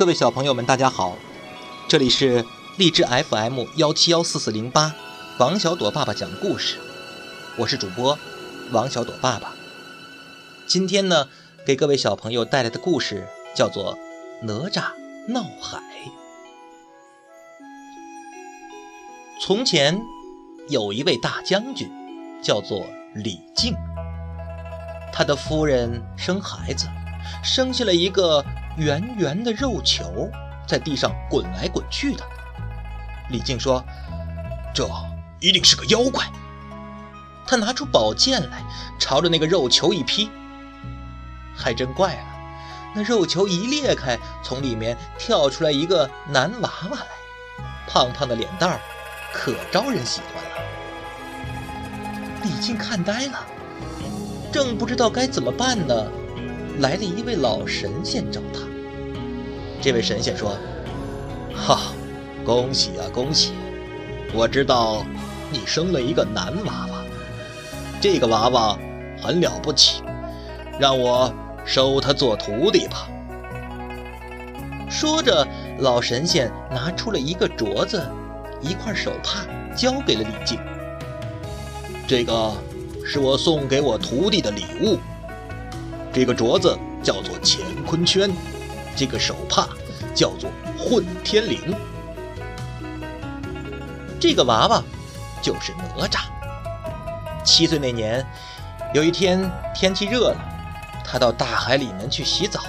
[0.00, 1.18] 各位小朋友们，大家好，
[1.86, 2.42] 这里是
[2.78, 4.94] 荔枝 FM 幺七幺四四零八，
[5.38, 6.78] 王小朵爸爸讲故事，
[7.58, 8.18] 我是主播
[8.72, 9.52] 王小朵爸爸。
[10.66, 11.28] 今天呢，
[11.66, 13.94] 给各位小朋友带来的故事叫做
[14.46, 14.84] 《哪吒
[15.28, 15.76] 闹海》。
[19.38, 20.00] 从前
[20.70, 21.90] 有一位大将军，
[22.42, 23.74] 叫做李靖，
[25.12, 26.86] 他的夫人生孩子，
[27.44, 28.42] 生下了一个。
[28.80, 30.30] 圆圆的肉球
[30.66, 32.24] 在地上滚来滚去的。
[33.28, 33.84] 李靖说
[34.74, 34.88] ：“这
[35.38, 36.24] 一定是个妖怪。”
[37.46, 38.62] 他拿出宝剑来，
[38.98, 40.30] 朝着那个肉球一劈。
[41.54, 42.22] 还真怪了，
[42.94, 47.06] 那肉球一裂开，从里面跳出来一个男娃娃来，
[47.86, 48.80] 胖胖的脸蛋儿，
[49.34, 50.50] 可招人喜欢了。
[52.44, 53.46] 李靖看呆了，
[54.50, 55.94] 正不知道该怎么办呢。
[56.78, 58.69] 来了一位老神仙找他。
[59.82, 60.56] 这位神仙说
[61.56, 61.92] ：“哈，
[62.44, 63.52] 恭喜啊，恭喜！
[64.34, 65.04] 我知道
[65.50, 67.04] 你生了一个男娃娃，
[68.00, 68.78] 这个娃娃
[69.22, 70.02] 很了不起，
[70.78, 71.32] 让我
[71.64, 73.08] 收他做徒弟吧。”
[74.90, 75.46] 说着，
[75.78, 78.06] 老神仙拿出了一个镯子、
[78.60, 80.58] 一块手帕，交给了李靖。
[82.06, 82.52] 这个
[83.06, 84.98] 是我送给我徒弟的礼物。
[86.12, 88.28] 这个镯子叫做乾坤圈，
[89.00, 89.66] 这个手帕
[90.14, 91.74] 叫做混天绫，
[94.20, 94.82] 这个娃娃
[95.40, 96.18] 就是哪吒。
[97.42, 98.22] 七岁那年，
[98.92, 100.36] 有一天天气热了，
[101.02, 102.60] 他到大海里面去洗澡，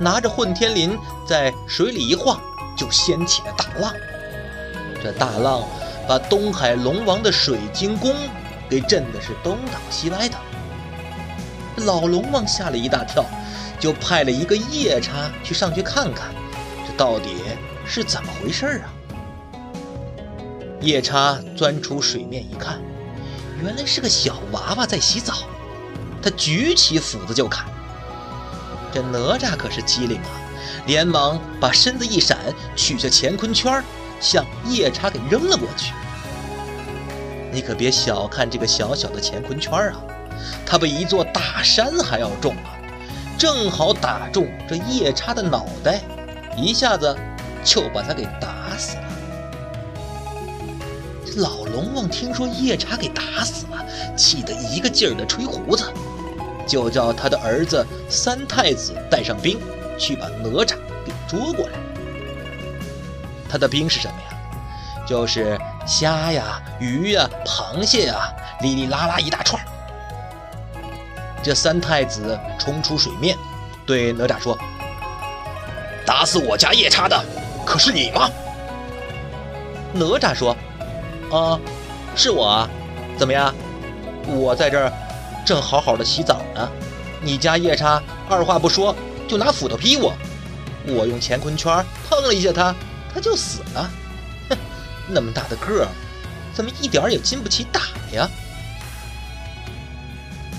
[0.00, 2.40] 拿着混天绫在水里一晃，
[2.74, 3.92] 就掀起了大浪。
[5.02, 5.68] 这大浪
[6.08, 8.16] 把东海龙王的水晶宫
[8.70, 10.38] 给震的是东倒西歪的。
[11.84, 13.22] 老龙王吓了一大跳，
[13.82, 16.32] 就派了一个夜叉去上去看看，
[16.86, 17.30] 这到底
[17.84, 18.86] 是怎么回事啊？
[20.80, 22.80] 夜叉钻出水面一看，
[23.60, 25.34] 原来是个小娃娃在洗澡，
[26.22, 27.66] 他举起斧子就砍。
[28.92, 30.30] 这哪吒可是机灵啊，
[30.86, 32.38] 连忙把身子一闪，
[32.76, 33.82] 取下乾坤圈，
[34.20, 35.92] 向夜叉给扔了过去。
[37.50, 40.00] 你可别小看这个小小的乾坤圈啊！
[40.64, 42.78] 它比一座大山还要重啊！
[43.42, 46.00] 正好打中这夜叉的脑袋，
[46.56, 47.12] 一下子
[47.64, 49.02] 就把他给打死了。
[51.38, 53.84] 老龙王听说夜叉给打死了，
[54.16, 55.92] 气得一个劲儿的吹胡子，
[56.68, 59.58] 就叫他的儿子三太子带上兵
[59.98, 61.72] 去把哪吒给捉过来。
[63.50, 64.38] 他的兵是什么呀？
[65.04, 69.60] 就是虾呀、鱼呀、螃蟹呀，哩哩啦啦一大串。
[71.42, 73.36] 这三太子冲出水面，
[73.84, 74.56] 对哪吒说
[76.06, 77.24] ：“打死我家夜叉的，
[77.66, 78.30] 可是你吗？”
[79.92, 80.56] 哪吒说
[81.32, 81.58] ：“啊，
[82.14, 82.70] 是我啊，
[83.18, 83.52] 怎么样？
[84.28, 84.92] 我在这儿
[85.44, 86.68] 正好好的洗澡呢，
[87.20, 88.94] 你家夜叉二话不说
[89.26, 90.14] 就拿斧头劈我，
[90.86, 92.72] 我用乾坤圈碰了一下他，
[93.12, 93.90] 他就死了。
[94.48, 94.56] 哼，
[95.08, 95.88] 那么大的个儿，
[96.54, 97.80] 怎么一点也经不起打
[98.16, 98.28] 呀？”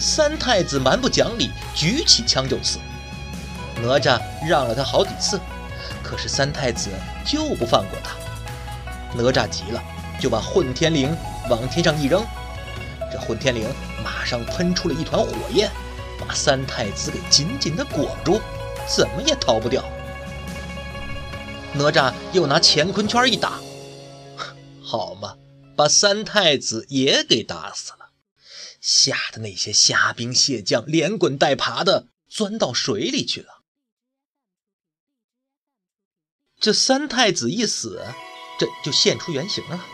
[0.00, 2.78] 三太子蛮不讲理，举起枪就刺。
[3.82, 4.18] 哪吒
[4.48, 5.38] 让了他好几次，
[6.02, 6.88] 可是三太子
[7.26, 8.16] 就不放过他。
[9.14, 9.82] 哪吒急了，
[10.18, 11.10] 就把混天绫
[11.50, 12.24] 往天上一扔，
[13.12, 13.66] 这混天绫
[14.02, 15.70] 马上喷出了一团火焰，
[16.18, 18.40] 把三太子给紧紧的裹住，
[18.88, 19.84] 怎么也逃不掉。
[21.74, 23.60] 哪吒又拿乾坤圈一打，
[24.82, 25.34] 好嘛，
[25.76, 27.99] 把三太子也给打死了。
[28.80, 33.60] 吓得那些虾兵蟹将连滚带爬的钻到水里去了。
[36.58, 38.02] 这三太子一死，
[38.58, 39.84] 这就现出原形了。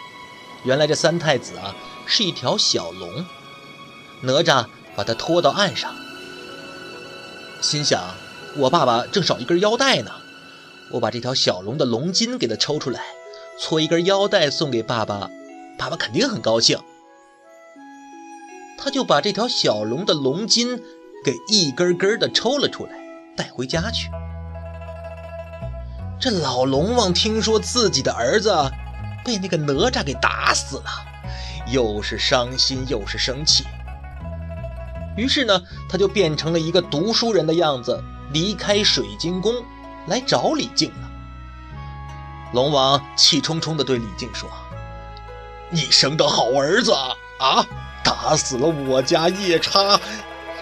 [0.64, 1.76] 原来这三太子啊
[2.06, 3.24] 是一条小龙，
[4.22, 5.94] 哪吒把他拖到岸上，
[7.62, 8.16] 心想：
[8.56, 10.10] 我爸爸正少一根腰带呢，
[10.92, 13.04] 我把这条小龙的龙筋给他抽出来，
[13.60, 15.30] 搓一根腰带送给爸爸，
[15.78, 16.80] 爸爸肯定很高兴。
[18.86, 20.80] 他就把这条小龙的龙筋
[21.24, 22.92] 给一根根的抽了出来，
[23.36, 24.08] 带回家去。
[26.20, 28.54] 这老龙王听说自己的儿子
[29.24, 30.84] 被那个哪吒给打死了，
[31.66, 33.64] 又是伤心又是生气。
[35.16, 38.00] 于是呢，他就变成了一个读书人的样子，
[38.32, 39.52] 离开水晶宫
[40.06, 41.10] 来找李靖了。
[42.54, 44.48] 龙王气冲冲地对李靖说
[45.70, 46.92] ：“你生的好儿子
[47.40, 47.66] 啊！”
[48.06, 50.00] 打死了我家夜叉，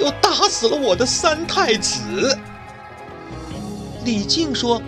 [0.00, 2.38] 又打死了我的三太子。
[4.02, 4.80] 李靖说：“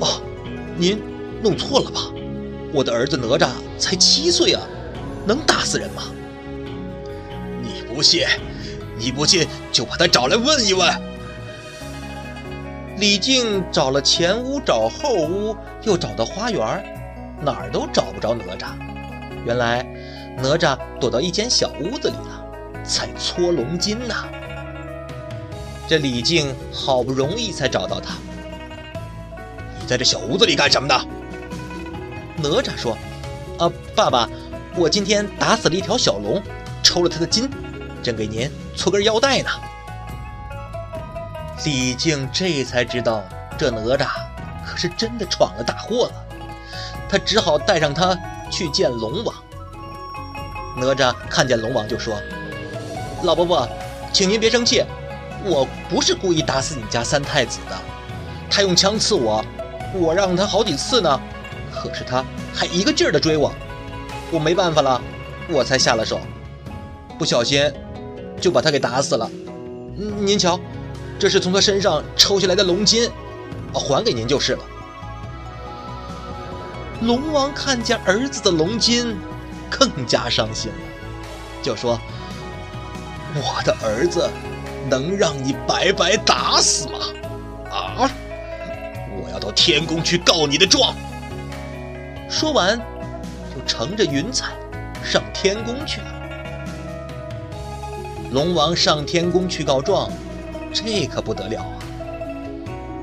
[0.00, 0.20] 哦，
[0.76, 1.00] 您
[1.40, 2.00] 弄错了吧？
[2.74, 4.60] 我的儿子哪吒才七岁啊，
[5.24, 6.02] 能打死人吗？
[7.62, 8.26] 你不信，
[8.98, 10.90] 你不信就把他找来问一问。
[12.98, 16.60] 李靖找了前屋，找后屋，又找到花园，
[17.40, 18.72] 哪儿都找不着哪吒。
[19.44, 19.86] 原来
[20.38, 22.44] 哪吒躲到一间小屋子里了，
[22.84, 24.14] 在搓龙筋呢。
[25.88, 28.14] 这李靖好不容易才找到他。
[29.80, 30.94] 你在这小屋子里干什么呢？
[32.38, 32.96] 哪吒说
[33.58, 34.28] ：“啊，爸爸，
[34.74, 36.42] 我今天打死了一条小龙，
[36.82, 37.50] 抽了他的筋，
[38.02, 39.50] 正给您搓根腰带呢。”
[41.64, 43.22] 李靖这才知道，
[43.56, 44.08] 这哪吒
[44.66, 46.12] 可是真的闯了大祸了。
[47.08, 48.18] 他只好带上他
[48.50, 49.34] 去见龙王。
[50.76, 52.14] 哪吒看见龙王就说
[53.24, 53.68] ：“老伯伯，
[54.12, 54.82] 请您别生气，
[55.44, 57.76] 我不是故意打死你家三太子的。
[58.50, 59.44] 他用枪刺我，
[59.94, 61.20] 我让他好几次呢，
[61.72, 62.24] 可是他
[62.54, 63.52] 还一个劲儿的追我，
[64.30, 65.00] 我没办法了，
[65.48, 66.20] 我才下了手，
[67.18, 67.72] 不小心
[68.40, 69.30] 就把他给打死了。
[70.20, 70.58] 您瞧。”
[71.18, 73.08] 这是从他身上抽下来的龙筋，
[73.72, 74.64] 还给您就是了。
[77.02, 79.16] 龙王看见儿子的龙筋，
[79.78, 80.78] 更加伤心了，
[81.62, 81.98] 就说
[83.34, 84.28] ：“我的儿子
[84.90, 86.98] 能让你白白打死吗？
[87.70, 88.10] 啊！
[89.22, 90.94] 我要到天宫去告你的状。”
[92.28, 92.78] 说完，
[93.54, 94.52] 就乘着云彩
[95.02, 96.06] 上天宫去了。
[98.30, 100.10] 龙王上天宫去告状。
[100.74, 101.76] 这可不得了啊！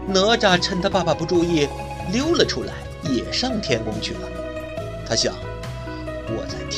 [0.08, 1.68] 哪吒趁他爸爸不注意，
[2.12, 2.74] 溜了出来，
[3.04, 4.22] 也上天宫去了。
[5.08, 5.36] 他想，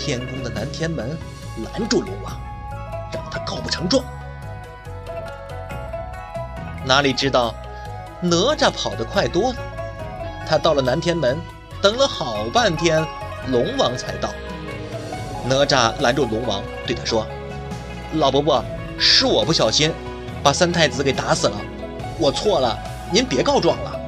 [0.04, 1.16] 天宫的南天门
[1.72, 2.36] 拦住龙王，
[3.14, 4.04] 让他告不成状。
[6.84, 7.54] 哪里知道，
[8.20, 9.60] 哪吒跑得快多了。
[10.48, 11.40] 他到了南天门，
[11.84, 13.06] 等了好半天，
[13.50, 14.32] 龙王才到。
[15.48, 17.28] 哪吒拦住龙王，对他说
[18.18, 18.66] ：“老伯伯，
[18.98, 19.94] 是我不小心。”
[20.42, 21.56] 把三太子给打死了，
[22.18, 22.76] 我错了，
[23.12, 24.00] 您别告状了。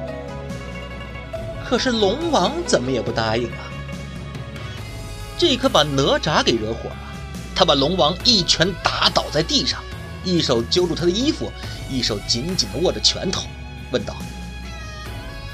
[1.64, 3.70] 可是龙王怎么也不答应啊！
[5.46, 6.96] 这可把哪吒给惹火了，
[7.54, 9.84] 他把龙王一拳打倒在地上，
[10.24, 11.52] 一手揪住他的衣服，
[11.90, 13.42] 一手紧紧地握着拳头，
[13.90, 14.16] 问道：“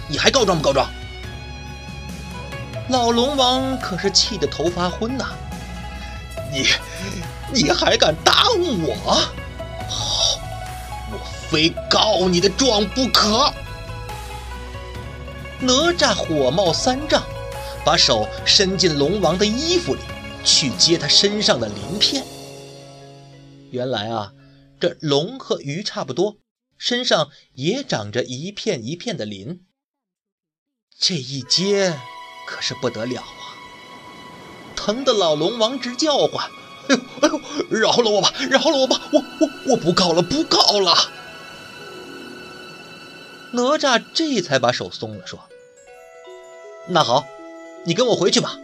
[0.07, 0.89] 你还告状不告状？”
[2.89, 5.25] 老龙王可是气得头发昏呐！
[6.53, 6.69] 你，
[7.53, 9.29] 你还敢打我？
[11.11, 11.19] 我
[11.51, 13.53] 非告你的状不可！
[15.59, 17.25] 哪吒火冒三丈，
[17.91, 20.01] 把手伸进龙王的衣服里
[20.45, 22.25] 去接他身上的鳞片。
[23.73, 24.33] 原来啊，
[24.79, 26.37] 这龙和鱼差不多，
[26.79, 29.65] 身上也长着一片一片的鳞。
[31.01, 31.99] 这一接
[32.47, 33.59] 可是不得了啊！
[34.77, 36.49] 疼得老龙王直叫唤
[36.87, 37.41] ：“哎呦哎呦，
[37.77, 39.01] 饶了我吧，饶了我吧！
[39.13, 40.95] 我我我不告了，不告了！”
[43.51, 45.41] 哪吒这才把手松了，说
[46.87, 47.27] ：“那好，
[47.85, 48.57] 你跟我回去吧。”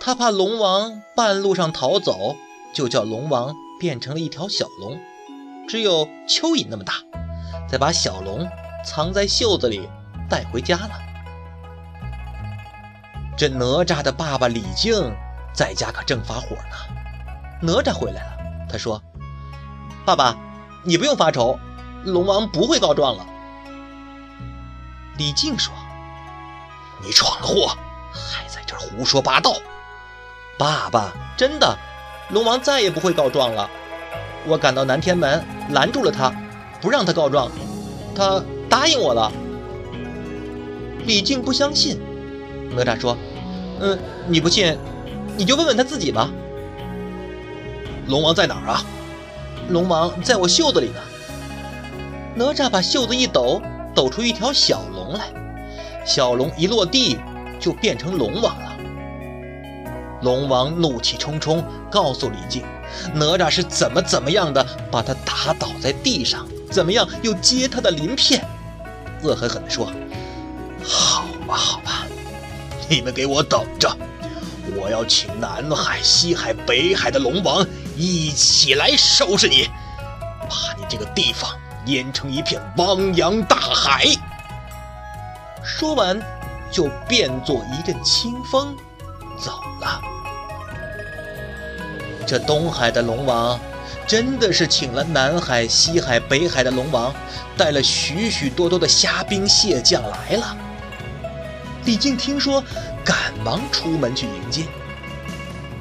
[0.00, 2.36] 他怕龙王半路上逃走，
[2.72, 5.00] 就叫龙王变成了一条小龙，
[5.68, 6.94] 只有蚯蚓那么大，
[7.68, 8.48] 再把小龙
[8.84, 9.88] 藏在袖子里
[10.28, 10.90] 带回家了。
[13.36, 15.14] 这哪吒的爸爸李靖
[15.54, 16.76] 在家可正发火呢。
[17.62, 19.00] 哪吒回来了，他说
[20.04, 20.36] ：“爸爸，
[20.84, 21.58] 你不用发愁，
[22.04, 23.24] 龙王不会告状了。”
[25.16, 25.72] 李靖说
[27.04, 27.76] ：“你闯了祸，
[28.12, 29.54] 还在这胡说八道！
[30.58, 31.76] 爸爸，真的，
[32.30, 33.68] 龙王再也不会告状了。
[34.46, 36.32] 我赶到南天门，拦住了他，
[36.80, 37.50] 不让他告状，
[38.14, 39.32] 他答应我了。”
[41.06, 42.00] 李靖不相信，
[42.70, 43.16] 哪吒说
[43.80, 44.78] ：“嗯，你不信，
[45.36, 46.30] 你就问问他自己吧。”
[48.06, 48.84] 龙王在哪儿啊？
[49.68, 51.00] 龙王在我袖子里呢。
[52.34, 53.60] 哪吒把袖子一抖。
[53.94, 55.26] 抖出一条小龙来，
[56.02, 57.18] 小龙一落地
[57.62, 58.76] 就变成龙王了。
[60.20, 62.62] 龙王怒气冲冲，告诉李靖，
[63.14, 68.44] 哪吒是怎么怎么样的把他打倒在地上，怎么样又接他的鳞片，
[69.22, 69.90] 恶狠狠地说
[70.84, 72.06] ：“好吧，好吧，
[72.90, 73.96] 你们给我等着，
[74.76, 77.66] 我要请南海、西海、北海的龙王
[77.96, 79.68] 一起来收拾你，
[80.50, 81.50] 把你这个地方。”
[81.86, 84.04] 淹成一片汪洋大海。
[85.64, 86.16] 说完，
[86.72, 88.74] 就变作一阵清风，
[89.38, 90.00] 走了。
[92.26, 93.60] 这东海的龙王
[94.06, 97.14] 真的是请了南海、西海、北海的龙王，
[97.56, 100.56] 带了许许多多的虾兵蟹将来了。
[101.84, 102.64] 李靖听说，
[103.04, 104.64] 赶忙出门去迎接。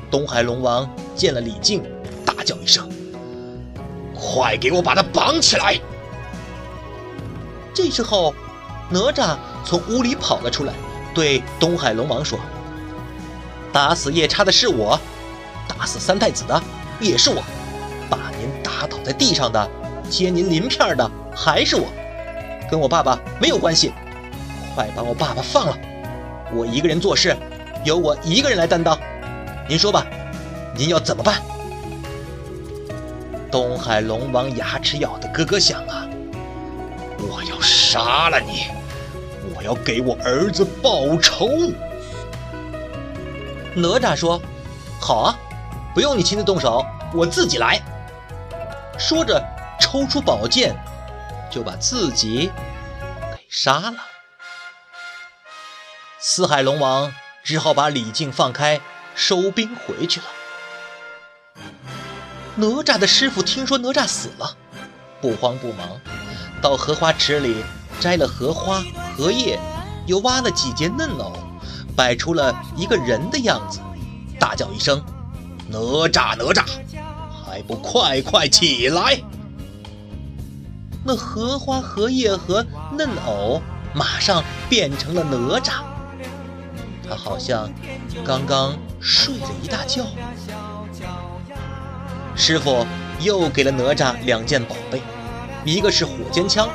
[0.10, 1.82] 东海龙王见了李靖，
[2.26, 2.90] 大叫一声
[4.14, 5.80] ：“快给我把他绑起来！”
[7.74, 8.34] 这时候，
[8.90, 10.74] 哪吒从屋里跑了出来，
[11.14, 12.40] 对东海龙王说
[13.72, 15.00] ：“打死夜叉的是我，
[15.68, 16.62] 打死三太子的
[17.00, 17.42] 也是我，
[18.10, 19.70] 把您打倒在地上的、
[20.10, 21.88] 揭您鳞片的还是我，
[22.70, 23.94] 跟我爸爸没有关系。
[24.76, 25.78] 快把我爸爸放了！”
[26.54, 27.36] 我一个人做事，
[27.86, 28.98] 由我一个人来担当。
[29.70, 30.06] 您说吧，
[30.76, 31.42] 您要怎么办？
[33.50, 36.08] 东海龙王牙齿咬得咯咯响啊！
[37.20, 38.68] 我要杀了你！
[39.62, 41.72] 我要给我儿子报仇！
[43.76, 44.42] 哪吒说
[45.00, 45.38] ：“好啊，
[45.94, 47.80] 不用你亲自动手，我自己来。”
[48.98, 49.40] 说着，
[49.80, 50.76] 抽出宝剑，
[51.52, 52.52] 就把自己
[53.36, 53.94] 给杀了。
[56.18, 57.14] 四海龙王
[57.44, 58.82] 只好把李靖放开，
[59.14, 60.26] 收兵回去了。
[62.56, 64.58] 哪吒的师傅听说哪吒死了，
[65.22, 66.02] 不慌不忙，
[66.64, 67.64] 到荷花池里
[68.00, 68.84] 摘了荷花、
[69.22, 69.60] 荷叶，
[70.08, 71.32] 又挖了几节嫩藕，
[71.96, 73.80] 摆出了一个人的样子，
[74.40, 75.00] 大叫一声
[75.70, 76.64] ：“哪吒，哪吒，
[77.46, 79.22] 还不快快起来！”
[81.06, 82.66] 那荷花、荷叶和
[82.98, 83.62] 嫩藕
[83.94, 85.84] 马上变成了哪吒。
[87.08, 87.70] 他好像
[88.26, 90.04] 刚刚睡了一大觉。
[92.36, 92.88] 师傅
[93.20, 95.00] 又给了哪吒两件宝贝，
[95.64, 96.68] 一个是火尖枪，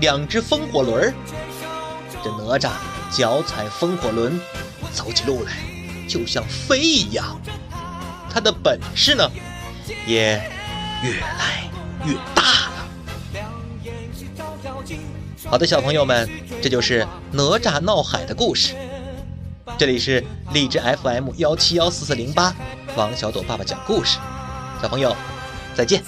[0.00, 1.12] 两只风火轮。
[2.24, 2.70] 这哪吒
[3.14, 4.40] 脚踩风火轮，
[4.94, 5.52] 走起路来
[6.08, 7.38] 就像飞一样。
[8.30, 9.30] 他的本事呢，
[10.06, 10.42] 也
[11.02, 11.70] 越来
[12.06, 12.86] 越大了。
[15.44, 16.26] 好的，小朋友们，
[16.62, 18.74] 这就是哪吒闹海的故事。
[19.76, 22.54] 这里是荔枝 FM 幺七幺四四零八，
[22.96, 24.18] 王小朵爸爸讲故事，
[24.80, 25.14] 小朋友
[25.74, 26.02] 再见。